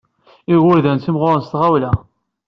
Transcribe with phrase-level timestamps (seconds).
[0.53, 1.91] Igerdan ttimɣuren s tɣawla.